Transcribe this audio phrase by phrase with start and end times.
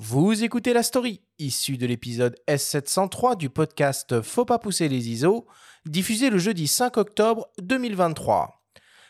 [0.00, 5.48] Vous écoutez la story, issue de l'épisode S703 du podcast Faut pas pousser les ISO,
[5.86, 8.62] diffusé le jeudi 5 octobre 2023.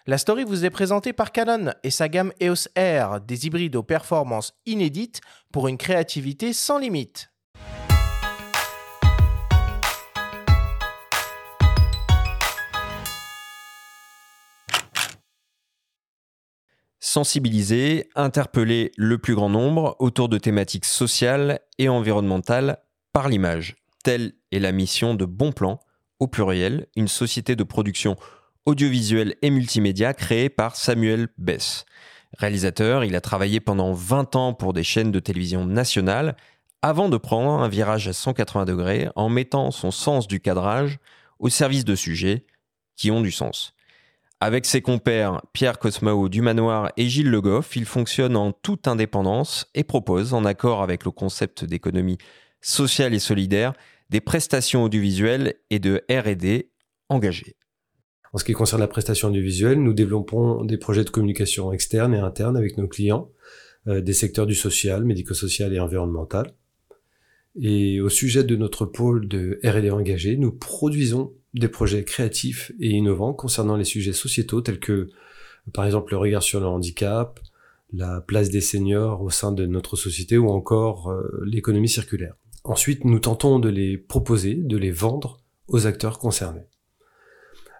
[0.06, 3.82] La story vous est présentée par Canon et sa gamme EOS R, des hybrides aux
[3.82, 5.20] performances inédites
[5.52, 7.32] pour une créativité sans limite.
[17.00, 22.78] Sensibiliser, interpeller le plus grand nombre autour de thématiques sociales et environnementales
[23.12, 23.76] par l'image.
[24.04, 25.80] Telle est la mission de Bon Plan,
[26.18, 28.16] au pluriel, une société de production
[28.66, 31.84] audiovisuelle et multimédia créée par Samuel Bess.
[32.36, 36.36] Réalisateur, il a travaillé pendant 20 ans pour des chaînes de télévision nationales
[36.82, 40.98] avant de prendre un virage à 180 degrés en mettant son sens du cadrage
[41.38, 42.44] au service de sujets
[42.96, 43.74] qui ont du sens.
[44.40, 48.86] Avec ses compères Pierre Cosmao du Manoir et Gilles Le Goff, il fonctionne en toute
[48.86, 52.18] indépendance et propose, en accord avec le concept d'économie
[52.60, 53.72] sociale et solidaire,
[54.10, 56.66] des prestations audiovisuelles et de RD
[57.08, 57.56] engagées.
[58.32, 62.18] En ce qui concerne la prestation audiovisuelle, nous développons des projets de communication externe et
[62.18, 63.32] interne avec nos clients,
[63.88, 66.52] euh, des secteurs du social, médico-social et environnemental.
[67.60, 72.90] Et au sujet de notre pôle de R&D engagé, nous produisons des projets créatifs et
[72.90, 75.08] innovants concernant les sujets sociétaux tels que,
[75.72, 77.40] par exemple, le regard sur le handicap,
[77.92, 82.34] la place des seniors au sein de notre société ou encore euh, l'économie circulaire.
[82.64, 86.66] Ensuite, nous tentons de les proposer, de les vendre aux acteurs concernés.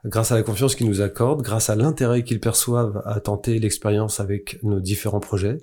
[0.05, 4.19] Grâce à la confiance qu'ils nous accordent, grâce à l'intérêt qu'ils perçoivent à tenter l'expérience
[4.19, 5.59] avec nos différents projets,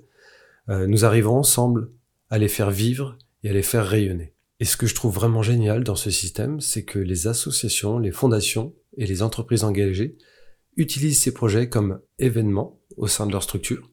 [0.68, 1.90] euh, nous arrivons ensemble
[2.30, 4.34] à les faire vivre et à les faire rayonner.
[4.58, 8.12] Et ce que je trouve vraiment génial dans ce système, c'est que les associations, les
[8.12, 10.16] fondations et les entreprises engagées
[10.76, 13.90] utilisent ces projets comme événements au sein de leur structure,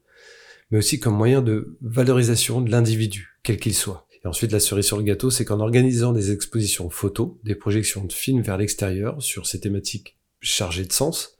[0.71, 4.07] mais aussi comme moyen de valorisation de l'individu, quel qu'il soit.
[4.23, 8.05] Et ensuite, la cerise sur le gâteau, c'est qu'en organisant des expositions photos, des projections
[8.05, 11.37] de films vers l'extérieur sur ces thématiques chargées de sens,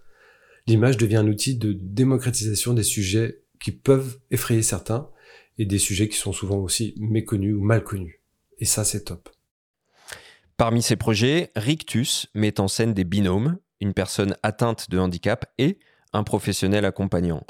[0.67, 5.09] l'image devient un outil de démocratisation des sujets qui peuvent effrayer certains
[5.57, 8.21] et des sujets qui sont souvent aussi méconnus ou mal connus.
[8.59, 9.29] Et ça, c'est top.
[10.57, 15.79] Parmi ces projets, Rictus met en scène des binômes, une personne atteinte de handicap et
[16.13, 17.45] un professionnel accompagnant.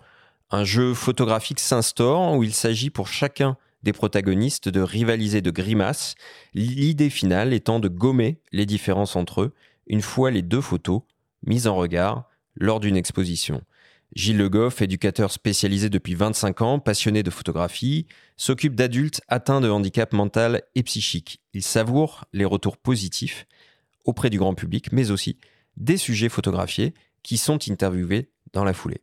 [0.50, 6.16] Un jeu photographique s'instaure où il s'agit pour chacun des protagonistes de rivaliser de grimaces,
[6.54, 9.54] l'idée finale étant de gommer les différences entre eux
[9.88, 11.02] une fois les deux photos
[11.46, 13.62] mises en regard lors d'une exposition.
[14.16, 18.06] Gilles Le Goff, éducateur spécialisé depuis 25 ans, passionné de photographie,
[18.38, 21.42] s'occupe d'adultes atteints de handicap mental et psychique.
[21.54, 23.48] Il savoure les retours positifs
[24.06, 25.38] auprès du grand public, mais aussi
[25.78, 26.94] des sujets photographiés
[27.24, 29.02] qui sont interviewés dans la foulée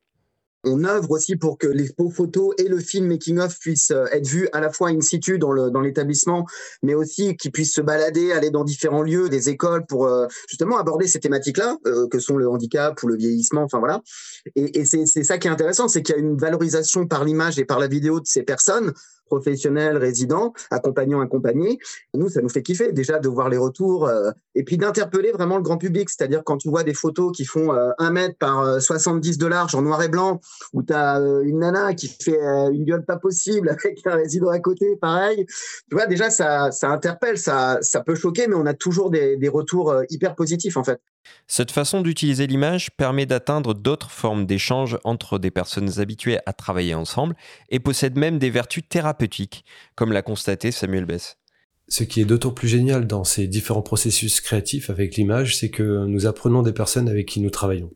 [0.65, 4.27] on œuvre aussi pour que l'expo photo et le film making of puissent euh, être
[4.27, 6.47] vus à la fois in situ dans le dans l'établissement,
[6.83, 10.79] mais aussi qu'ils puissent se balader, aller dans différents lieux, des écoles pour euh, justement
[10.79, 14.03] aborder ces thématiques-là, euh, que sont le handicap ou le vieillissement, enfin voilà.
[14.57, 17.65] Et, c'est ça qui est intéressant, c'est qu'il y a une valorisation par l'image et
[17.65, 18.93] par la vidéo de ces personnes
[19.27, 21.79] professionnels, résidents, accompagnants, accompagnés.
[22.15, 25.57] Nous, ça nous fait kiffer déjà de voir les retours euh, et puis d'interpeller vraiment
[25.57, 26.11] le grand public.
[26.11, 29.75] C'est-à-dire quand tu vois des photos qui font euh, un mètre par 70 de large
[29.75, 30.41] en noir et blanc,
[30.73, 32.39] où tu as euh, une nana qui fait
[32.73, 35.47] une gueule pas possible avec un résident à côté, pareil.
[35.89, 39.37] Tu vois, déjà, ça, ça interpelle, ça, ça peut choquer, mais on a toujours des,
[39.37, 41.01] des retours hyper positifs en fait.
[41.47, 46.95] Cette façon d'utiliser l'image permet d'atteindre d'autres formes d'échange entre des personnes habituées à travailler
[46.95, 47.35] ensemble
[47.69, 51.37] et possède même des vertus thérapeutiques, comme l'a constaté Samuel Bess.
[51.89, 56.07] Ce qui est d'autant plus génial dans ces différents processus créatifs avec l'image, c'est que
[56.07, 57.91] nous apprenons des personnes avec qui nous travaillons.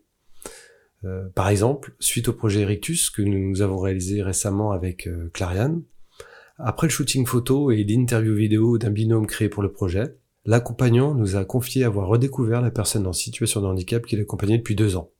[1.04, 5.82] Euh, par exemple, suite au projet Erictus que nous avons réalisé récemment avec euh, Clariane,
[6.58, 10.16] après le shooting photo et l'interview vidéo d'un binôme créé pour le projet,
[10.46, 14.74] L'accompagnant nous a confié avoir redécouvert la personne en situation de handicap qu'il accompagnait depuis
[14.74, 15.10] deux ans.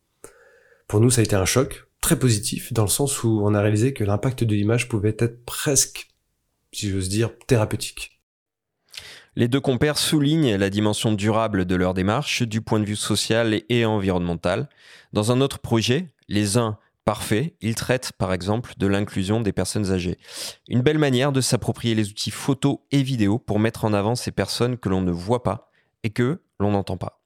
[0.87, 3.61] Pour nous, ça a été un choc, très positif, dans le sens où on a
[3.62, 6.11] réalisé que l'impact de l'image pouvait être presque,
[6.73, 8.14] si j'ose dire, thérapeutique.
[9.37, 13.63] Les deux compères soulignent la dimension durable de leur démarche du point de vue social
[13.69, 14.69] et environnemental.
[15.13, 19.91] Dans un autre projet, les uns parfait, il traite par exemple de l'inclusion des personnes
[19.91, 20.19] âgées.
[20.69, 24.31] Une belle manière de s'approprier les outils photo et vidéo pour mettre en avant ces
[24.31, 25.71] personnes que l'on ne voit pas
[26.05, 27.24] et que l'on n'entend pas.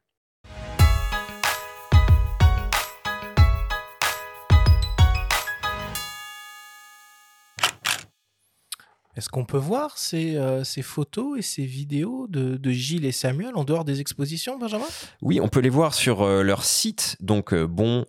[9.19, 13.65] Est-ce qu'on peut voir ces, euh, photos et ces vidéos de, Gilles et Samuel en
[13.65, 14.85] dehors des expositions, Benjamin?
[15.23, 18.06] Oui, on peut les voir sur euh, leur site, donc euh, bon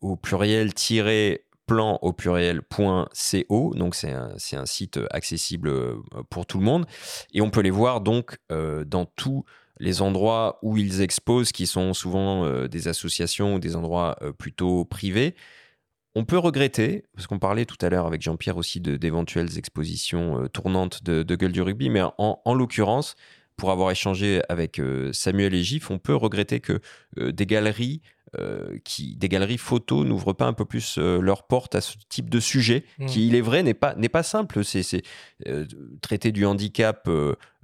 [0.00, 0.70] au pluriel
[1.66, 5.72] plan au pluriel.co, donc c'est un, un, site accessible
[6.30, 6.86] pour tout le monde,
[7.34, 9.44] et on peut les voir donc dans tous
[9.80, 15.34] les endroits où ils exposent, qui sont souvent des associations ou des endroits plutôt privés.
[16.14, 21.02] On peut regretter, parce qu'on parlait tout à l'heure avec Jean-Pierre aussi d'éventuelles expositions tournantes
[21.02, 23.16] de, Gueule du rugby, mais en l'occurrence,
[23.56, 26.80] pour avoir échangé avec euh, Samuel et Gif, on peut regretter que
[27.18, 28.02] euh, des galeries
[28.38, 32.30] euh, qui, des galeries photos n'ouvrent pas un peu plus leurs portes à ce type
[32.30, 33.06] de sujet, mmh.
[33.06, 34.64] qui, il est vrai, n'est pas, n'est pas simple.
[34.64, 35.02] C'est,
[36.00, 37.08] traiter du handicap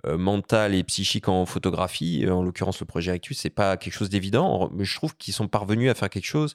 [0.07, 4.71] mental et psychique en photographie, en l'occurrence le projet Actus, c'est pas quelque chose d'évident.
[4.75, 6.55] Mais je trouve qu'ils sont parvenus à faire quelque chose.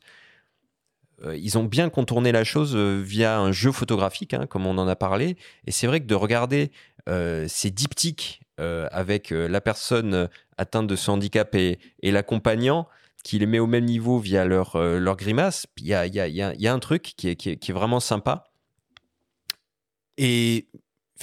[1.25, 4.95] Ils ont bien contourné la chose via un jeu photographique, hein, comme on en a
[4.95, 5.37] parlé.
[5.65, 6.71] Et c'est vrai que de regarder
[7.07, 10.29] ces diptyques euh, avec euh, la personne
[10.59, 12.87] atteinte de ce handicap et, l'accompagnant,
[13.23, 16.79] qui les met au même niveau via leur, euh, leur grimace, il y a, un
[16.79, 18.51] truc qui est, qui est, vraiment sympa.
[20.19, 20.67] Et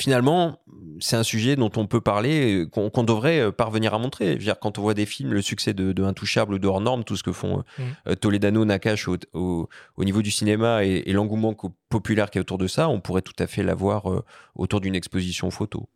[0.00, 0.60] finalement,
[1.00, 4.36] c'est un sujet dont on peut parler, qu'on devrait parvenir à montrer.
[4.36, 7.04] dire, quand on voit des films, le succès de, de Intouchable ou de Hors Norme,
[7.04, 8.14] tout ce que font mmh.
[8.16, 11.54] Toledano, Nakash au, au, niveau du cinéma et, et l'engouement
[11.88, 14.04] populaire qui est autour de ça, on pourrait tout à fait l'avoir
[14.54, 15.88] autour d'une exposition photo.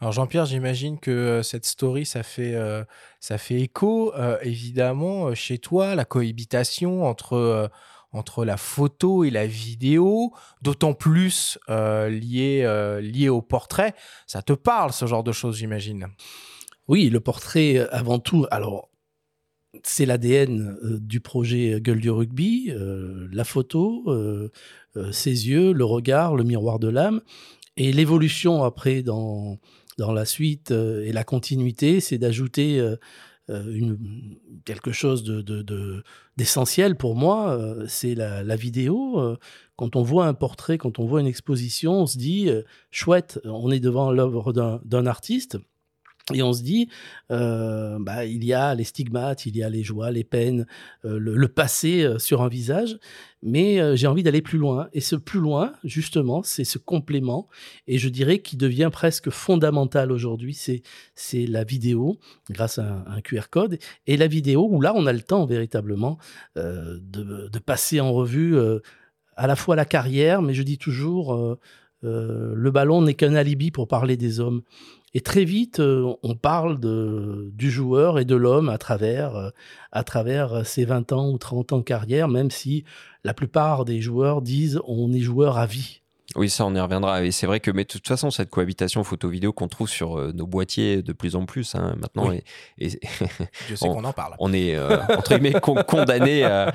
[0.00, 2.84] Alors Jean-Pierre, j'imagine que euh, cette story, ça fait, euh,
[3.20, 7.70] ça fait écho, euh, évidemment, chez toi, la cohabitation entre,
[8.14, 10.32] entre la photo et la vidéo,
[10.62, 13.94] d'autant plus lié, lié au portrait.
[14.26, 16.06] Ça te parle, ce genre de choses, j'imagine?
[16.88, 18.88] Oui, le portrait, avant tout, alors
[19.82, 22.72] c'est l'ADN du projet Gueule du rugby,
[23.32, 24.04] la photo,
[25.10, 27.20] ses yeux, le regard, le miroir de l'âme,
[27.76, 29.58] et l'évolution après dans
[29.98, 32.96] dans la suite euh, et la continuité, c'est d'ajouter euh, euh,
[33.48, 36.02] une, quelque chose de,
[36.36, 39.36] d'essentiel pour moi, c'est la, vidéo.
[39.76, 42.50] Quand on voit un portrait, quand on voit une exposition, on se dit,
[42.90, 45.58] chouette, on est devant l'œuvre d'un artiste.
[46.32, 46.88] Et on se dit,
[47.28, 50.66] bah, il y a les stigmates, il y a les joies, les peines,
[51.02, 52.98] le, passé sur un visage,
[53.42, 54.88] mais j'ai envie d'aller plus loin.
[54.94, 57.48] Et ce plus loin, justement, c'est ce complément,
[57.86, 62.18] et je dirais qui devient presque fondamental aujourd'hui, c'est la vidéo,
[62.48, 66.16] grâce à un, QR code, et la vidéo où là, on a le temps véritablement
[66.56, 68.56] de, passer en revue
[69.36, 71.58] à la fois la carrière, mais je dis toujours,
[72.02, 74.62] le ballon n'est qu'un alibi pour parler des hommes.
[75.14, 79.50] Et très vite, euh, on parle de, du joueur et de l'homme à travers, euh,
[79.92, 82.84] à travers ses 20 ans ou 30 ans de carrière, même si
[83.22, 86.00] la plupart des joueurs disent on est joueur à vie.
[86.34, 87.22] Oui, ça, on y reviendra.
[87.22, 90.32] Et c'est vrai que, mais de toute façon, cette cohabitation photo-vidéo qu'on trouve sur euh,
[90.32, 92.42] nos boîtiers de plus en plus, hein, maintenant, et,
[93.68, 94.34] je sais qu'on en parle.
[94.40, 96.74] On est, entre guillemets, condamné à,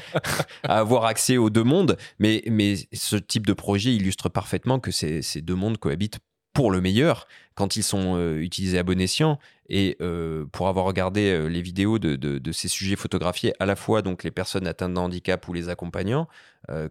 [0.64, 1.98] à, avoir accès aux deux mondes.
[2.20, 6.20] Mais, mais ce type de projet illustre parfaitement que ces, ces deux mondes cohabitent
[6.60, 7.26] pour le meilleur
[7.56, 9.40] quand ils sont euh, utilisés à bon escient.
[9.70, 14.02] Et euh, pour avoir regardé euh, les vidéos de, ces sujets photographiés, à la fois
[14.02, 16.28] donc les personnes atteintes de handicap ou les accompagnants,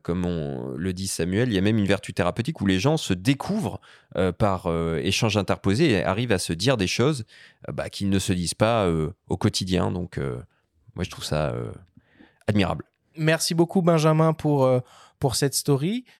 [0.02, 2.96] comme on le dit Samuel, il y a même une vertu thérapeutique où les gens
[2.96, 3.78] se découvrent
[4.38, 4.66] par
[4.96, 7.24] échange interposé et arrivent à se dire des choses
[7.70, 8.90] bah, qu'ils ne se disent pas
[9.28, 9.92] au quotidien.
[9.92, 10.18] Donc
[10.94, 11.54] moi je trouve ça
[12.46, 12.84] admirable.
[13.16, 14.68] Merci beaucoup Benjamin pour,
[15.20, 16.04] pour cette story.